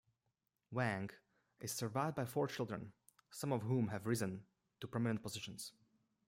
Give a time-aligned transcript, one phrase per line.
[0.71, 1.11] Wang
[1.59, 2.91] is survived by four children,
[3.29, 4.43] some of whom have risen
[4.79, 5.73] to prominent positions.